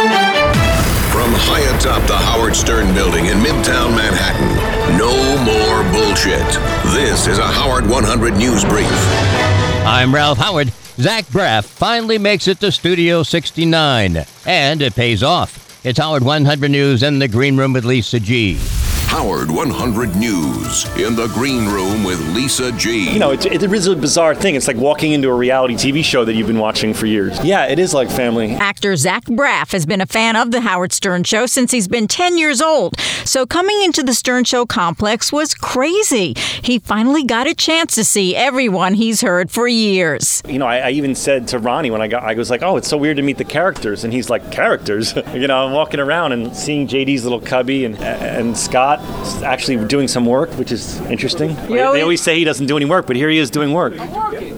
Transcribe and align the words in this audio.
From 0.00 1.34
high 1.36 1.76
atop 1.76 2.06
the 2.06 2.16
Howard 2.16 2.56
Stern 2.56 2.94
building 2.94 3.26
in 3.26 3.36
Midtown 3.36 3.94
Manhattan, 3.94 4.48
no 4.96 5.12
more 5.44 5.82
bullshit. 5.92 6.46
This 6.94 7.26
is 7.26 7.36
a 7.36 7.46
Howard 7.46 7.86
100 7.86 8.34
News 8.34 8.64
Brief. 8.64 8.88
I'm 9.84 10.14
Ralph 10.14 10.38
Howard. 10.38 10.72
Zach 10.96 11.26
Braff 11.26 11.66
finally 11.66 12.16
makes 12.16 12.48
it 12.48 12.60
to 12.60 12.72
Studio 12.72 13.22
69, 13.22 14.24
and 14.46 14.80
it 14.80 14.94
pays 14.94 15.22
off. 15.22 15.84
It's 15.84 15.98
Howard 15.98 16.24
100 16.24 16.70
News 16.70 17.02
in 17.02 17.18
the 17.18 17.28
Green 17.28 17.58
Room 17.58 17.74
with 17.74 17.84
Lisa 17.84 18.20
G. 18.20 18.58
Howard 19.10 19.50
100 19.50 20.14
News 20.14 20.84
in 20.96 21.16
the 21.16 21.26
Green 21.34 21.66
Room 21.66 22.04
with 22.04 22.20
Lisa 22.32 22.70
G. 22.70 23.12
You 23.12 23.18
know, 23.18 23.32
it's, 23.32 23.44
it 23.44 23.60
is 23.60 23.88
a 23.88 23.96
bizarre 23.96 24.36
thing. 24.36 24.54
It's 24.54 24.68
like 24.68 24.76
walking 24.76 25.10
into 25.10 25.28
a 25.28 25.34
reality 25.34 25.74
TV 25.74 26.04
show 26.04 26.24
that 26.24 26.34
you've 26.34 26.46
been 26.46 26.60
watching 26.60 26.94
for 26.94 27.06
years. 27.06 27.44
Yeah, 27.44 27.66
it 27.66 27.80
is 27.80 27.92
like 27.92 28.08
family. 28.08 28.52
Actor 28.52 28.94
Zach 28.94 29.24
Braff 29.24 29.72
has 29.72 29.84
been 29.84 30.00
a 30.00 30.06
fan 30.06 30.36
of 30.36 30.52
The 30.52 30.60
Howard 30.60 30.92
Stern 30.92 31.24
Show 31.24 31.46
since 31.46 31.72
he's 31.72 31.88
been 31.88 32.06
10 32.06 32.38
years 32.38 32.62
old. 32.62 32.96
So 33.24 33.46
coming 33.46 33.82
into 33.82 34.04
the 34.04 34.14
Stern 34.14 34.44
Show 34.44 34.64
complex 34.64 35.32
was 35.32 35.54
crazy. 35.54 36.34
He 36.62 36.78
finally 36.78 37.24
got 37.24 37.48
a 37.48 37.54
chance 37.54 37.96
to 37.96 38.04
see 38.04 38.36
everyone 38.36 38.94
he's 38.94 39.22
heard 39.22 39.50
for 39.50 39.66
years. 39.66 40.40
You 40.46 40.60
know, 40.60 40.66
I, 40.66 40.78
I 40.78 40.90
even 40.90 41.16
said 41.16 41.48
to 41.48 41.58
Ronnie 41.58 41.90
when 41.90 42.00
I 42.00 42.06
got, 42.06 42.22
I 42.22 42.34
was 42.34 42.48
like, 42.48 42.62
oh, 42.62 42.76
it's 42.76 42.88
so 42.88 42.96
weird 42.96 43.16
to 43.16 43.24
meet 43.24 43.38
the 43.38 43.44
characters. 43.44 44.04
And 44.04 44.12
he's 44.12 44.30
like, 44.30 44.52
characters? 44.52 45.16
you 45.34 45.48
know, 45.48 45.66
I'm 45.66 45.72
walking 45.72 45.98
around 45.98 46.30
and 46.30 46.56
seeing 46.56 46.86
JD's 46.86 47.24
little 47.24 47.40
cubby 47.40 47.84
and, 47.84 47.98
and 47.98 48.56
Scott 48.56 48.99
actually 49.42 49.84
doing 49.86 50.08
some 50.08 50.26
work, 50.26 50.50
which 50.52 50.72
is 50.72 51.00
interesting. 51.02 51.54
They, 51.68 51.76
they 51.76 52.02
always 52.02 52.20
say 52.20 52.38
he 52.38 52.44
doesn't 52.44 52.66
do 52.66 52.76
any 52.76 52.86
work, 52.86 53.06
but 53.06 53.16
here 53.16 53.28
he 53.28 53.38
is 53.38 53.50
doing 53.50 53.72
work. 53.72 53.94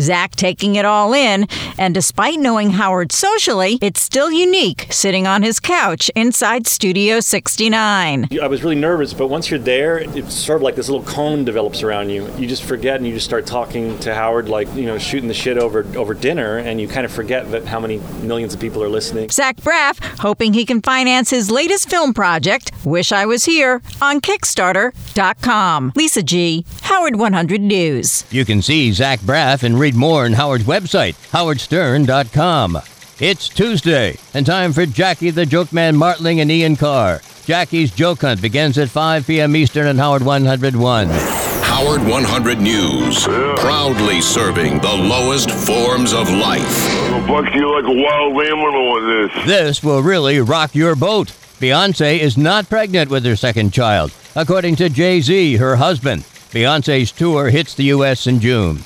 Zach 0.00 0.36
taking 0.36 0.76
it 0.76 0.84
all 0.84 1.14
in, 1.14 1.46
and 1.78 1.94
despite 1.94 2.38
knowing 2.38 2.70
Howard 2.70 3.12
socially, 3.12 3.78
it's 3.80 4.00
still 4.00 4.30
unique 4.30 4.86
sitting 4.90 5.26
on 5.26 5.42
his 5.42 5.60
couch 5.60 6.10
inside 6.14 6.66
Studio 6.66 7.20
69. 7.20 8.28
I 8.40 8.46
was 8.46 8.62
really 8.62 8.76
nervous, 8.76 9.14
but 9.14 9.28
once 9.28 9.50
you're 9.50 9.58
there, 9.58 9.98
it's 9.98 10.34
sort 10.34 10.56
of 10.56 10.62
like 10.62 10.74
this 10.74 10.88
little 10.88 11.06
cone 11.06 11.44
develops 11.44 11.82
around 11.82 12.10
you. 12.10 12.30
You 12.36 12.46
just 12.46 12.64
forget 12.64 12.96
and 12.96 13.06
you 13.06 13.14
just 13.14 13.26
start 13.26 13.46
talking 13.46 13.98
to 14.00 14.14
Howard 14.14 14.48
like, 14.48 14.72
you 14.74 14.86
know, 14.86 14.98
shooting 14.98 15.28
the 15.28 15.34
shit 15.34 15.58
over, 15.58 15.86
over 15.96 16.14
dinner, 16.14 16.58
and 16.58 16.80
you 16.80 16.88
kind 16.88 17.06
of 17.06 17.12
forget 17.12 17.50
that 17.50 17.64
how 17.64 17.80
many 17.80 17.98
millions 18.22 18.54
of 18.54 18.60
people 18.60 18.82
are 18.82 18.88
listening. 18.88 19.30
Zach 19.30 19.56
Braff 19.56 19.98
hoping 20.20 20.52
he 20.52 20.64
can 20.64 20.82
finance 20.82 21.30
his 21.30 21.50
latest 21.50 21.88
film 21.88 22.12
project, 22.12 22.70
Wish 22.84 23.12
I 23.12 23.26
Was 23.26 23.44
Here, 23.44 23.82
on 24.00 24.20
Kickstarter.com. 24.26 25.92
Lisa 25.94 26.20
G., 26.20 26.66
Howard 26.82 27.14
100 27.14 27.60
News. 27.60 28.24
You 28.32 28.44
can 28.44 28.60
see 28.60 28.90
Zach 28.90 29.20
Braff 29.20 29.62
and 29.62 29.78
read 29.78 29.94
more 29.94 30.24
on 30.24 30.32
Howard's 30.32 30.64
website, 30.64 31.14
howardstern.com. 31.30 32.78
It's 33.20 33.48
Tuesday, 33.48 34.16
and 34.34 34.44
time 34.44 34.72
for 34.72 34.84
Jackie 34.84 35.30
the 35.30 35.46
Joke 35.46 35.72
Man 35.72 35.94
Martling 35.94 36.40
and 36.40 36.50
Ian 36.50 36.74
Karr. 36.74 37.20
Jackie's 37.44 37.92
Joke 37.92 38.22
Hunt 38.22 38.42
begins 38.42 38.76
at 38.78 38.88
5 38.88 39.28
p.m. 39.28 39.54
Eastern 39.54 39.86
on 39.86 39.96
Howard 39.96 40.22
101. 40.22 41.08
Howard 41.08 42.02
100 42.02 42.60
News, 42.60 43.22
proudly 43.58 44.20
serving 44.20 44.80
the 44.80 44.92
lowest 44.92 45.52
forms 45.52 46.12
of 46.12 46.28
life. 46.30 46.90
I'll 47.12 47.26
buck 47.28 47.54
you 47.54 47.72
like 47.76 47.84
a 47.84 48.02
wild 48.02 48.42
animal 48.44 48.88
on 48.90 49.28
this. 49.28 49.46
This 49.46 49.84
will 49.84 50.02
really 50.02 50.40
rock 50.40 50.74
your 50.74 50.96
boat. 50.96 51.32
Beyonce 51.60 52.18
is 52.18 52.36
not 52.36 52.68
pregnant 52.68 53.10
with 53.10 53.24
her 53.24 53.34
second 53.34 53.72
child, 53.72 54.12
according 54.34 54.76
to 54.76 54.90
Jay 54.90 55.22
Z, 55.22 55.56
her 55.56 55.76
husband. 55.76 56.22
Beyonce's 56.52 57.10
tour 57.12 57.48
hits 57.48 57.74
the 57.74 57.84
U.S. 57.84 58.26
in 58.26 58.40
June. 58.40 58.80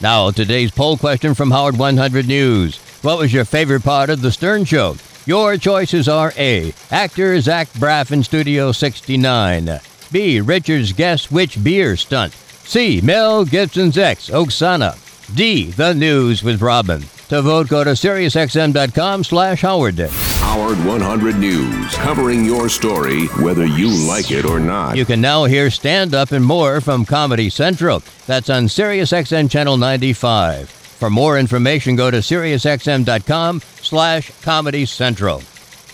Now, 0.00 0.30
today's 0.30 0.70
poll 0.70 0.96
question 0.96 1.34
from 1.34 1.50
Howard 1.50 1.76
100 1.76 2.26
News. 2.26 2.78
What 3.02 3.18
was 3.18 3.32
your 3.32 3.44
favorite 3.44 3.82
part 3.82 4.08
of 4.08 4.22
The 4.22 4.32
Stern 4.32 4.64
Show? 4.64 4.96
Your 5.26 5.58
choices 5.58 6.08
are 6.08 6.32
A. 6.38 6.72
Actor 6.90 7.40
Zach 7.42 7.68
Braff 7.74 8.10
in 8.10 8.22
Studio 8.22 8.72
69. 8.72 9.80
B. 10.10 10.40
Richard's 10.40 10.92
Guess 10.94 11.30
Which 11.30 11.62
Beer 11.62 11.94
Stunt. 11.94 12.32
C. 12.32 13.02
Mel 13.02 13.44
Gibson's 13.44 13.98
ex, 13.98 14.30
Oksana. 14.30 14.96
D. 15.36 15.70
The 15.72 15.92
News 15.92 16.42
with 16.42 16.62
Robin. 16.62 17.02
To 17.28 17.42
vote, 17.42 17.68
go 17.68 17.84
to 17.84 17.90
SiriusXM.com 17.90 19.24
slash 19.24 19.60
Howard. 19.60 20.10
Howard 20.44 20.78
100 20.84 21.36
News, 21.38 21.94
covering 21.94 22.44
your 22.44 22.68
story 22.68 23.26
whether 23.42 23.64
you 23.66 23.88
like 24.06 24.30
it 24.30 24.44
or 24.44 24.60
not. 24.60 24.94
You 24.94 25.04
can 25.06 25.20
now 25.20 25.44
hear 25.46 25.70
stand 25.70 26.14
up 26.14 26.32
and 26.32 26.44
more 26.44 26.80
from 26.82 27.04
Comedy 27.06 27.48
Central. 27.48 28.02
That's 28.26 28.50
on 28.50 28.64
SiriusXM 28.64 29.50
Channel 29.50 29.78
95. 29.78 30.68
For 30.68 31.08
more 31.10 31.38
information, 31.38 31.96
go 31.96 32.10
to 32.10 32.18
SiriusXM.com 32.18 33.62
slash 33.80 34.30
Comedy 34.42 34.84
Central. 34.86 35.42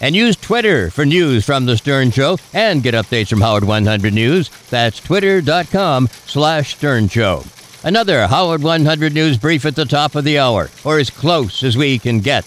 And 0.01 0.17
use 0.17 0.37
Twitter 0.37 0.91
for 0.91 1.07
news 1.07 1.47
from 1.47 1.65
The 1.67 1.77
Stern 1.77 2.11
Show 2.11 2.37
and 2.53 2.83
get 2.83 2.95
updates 2.95 3.29
from 3.29 3.41
Howard 3.41 3.65
100 3.65 4.13
News. 4.13 4.49
That's 4.69 4.99
twitter.com 5.01 6.09
slash 6.27 6.75
Stern 6.75 7.09
Show. 7.09 7.45
Another 7.85 8.27
Howard 8.27 8.63
100 8.63 9.15
News 9.15 9.39
brief 9.39 9.65
at 9.65 9.77
the 9.77 9.85
top 9.87 10.17
of 10.17 10.25
the 10.25 10.39
hour, 10.39 10.69
or 10.85 10.99
as 10.99 11.09
close 11.09 11.63
as 11.63 11.77
we 11.79 11.99
can 11.99 12.19
get. 12.19 12.45